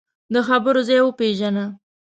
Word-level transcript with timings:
د 0.33 0.35
خبرو 0.47 0.81
ځای 0.87 1.01
وپېژنه 1.03 1.65